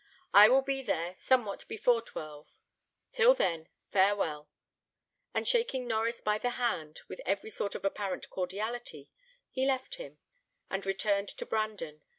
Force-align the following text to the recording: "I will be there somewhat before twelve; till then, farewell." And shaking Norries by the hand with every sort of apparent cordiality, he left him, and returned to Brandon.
"I 0.33 0.49
will 0.49 0.63
be 0.63 0.81
there 0.81 1.13
somewhat 1.19 1.67
before 1.67 2.01
twelve; 2.01 2.47
till 3.11 3.35
then, 3.35 3.69
farewell." 3.91 4.49
And 5.31 5.47
shaking 5.47 5.87
Norries 5.87 6.21
by 6.23 6.39
the 6.39 6.49
hand 6.57 7.01
with 7.07 7.21
every 7.23 7.51
sort 7.51 7.75
of 7.75 7.85
apparent 7.85 8.27
cordiality, 8.31 9.11
he 9.51 9.63
left 9.63 9.97
him, 9.97 10.17
and 10.71 10.83
returned 10.87 11.27
to 11.29 11.45
Brandon. 11.45 12.01